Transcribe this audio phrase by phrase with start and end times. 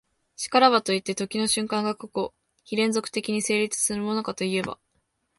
[0.35, 4.79] 然らばといって、時の瞬間が個々非連続的に成立するものかといえば、